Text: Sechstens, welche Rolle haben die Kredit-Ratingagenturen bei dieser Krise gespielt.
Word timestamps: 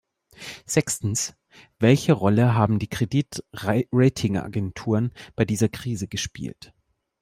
Sechstens, 0.65 1.35
welche 1.77 2.13
Rolle 2.13 2.55
haben 2.55 2.79
die 2.79 2.87
Kredit-Ratingagenturen 2.89 5.13
bei 5.35 5.45
dieser 5.45 5.69
Krise 5.69 6.07
gespielt. 6.07 6.73